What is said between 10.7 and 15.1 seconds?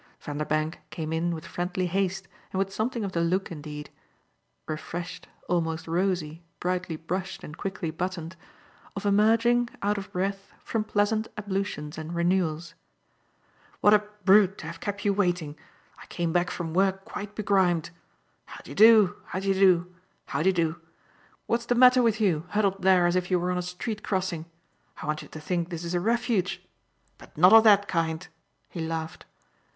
pleasant ablutions and renewals. "What a brute to have kept